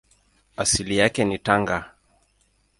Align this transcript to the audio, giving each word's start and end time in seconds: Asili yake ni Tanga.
Asili 0.57 0.97
yake 0.97 1.25
ni 1.25 1.39
Tanga. 1.39 1.91